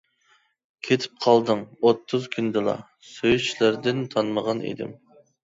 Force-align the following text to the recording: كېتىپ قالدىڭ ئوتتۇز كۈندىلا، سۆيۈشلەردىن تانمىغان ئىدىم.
كېتىپ 0.87 1.19
قالدىڭ 1.25 1.61
ئوتتۇز 1.89 2.25
كۈندىلا، 2.37 2.75
سۆيۈشلەردىن 3.11 4.03
تانمىغان 4.17 4.67
ئىدىم. 4.73 4.99